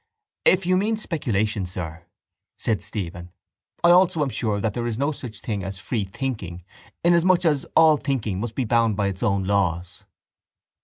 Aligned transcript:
—If 0.45 0.65
you 0.65 0.77
mean 0.77 0.97
speculation, 0.97 1.67
sir, 1.67 2.07
said 2.57 2.81
Stephen, 2.81 3.29
I 3.83 3.91
also 3.91 4.23
am 4.23 4.29
sure 4.29 4.59
that 4.59 4.73
there 4.73 4.87
is 4.87 4.97
no 4.97 5.11
such 5.11 5.41
thing 5.41 5.63
as 5.63 5.77
free 5.79 6.05
thinking 6.05 6.63
inasmuch 7.03 7.45
as 7.45 7.67
all 7.75 7.97
thinking 7.97 8.39
must 8.39 8.55
be 8.55 8.65
bound 8.65 8.97
by 8.97 9.09
its 9.09 9.21
own 9.21 9.43
laws. 9.43 10.05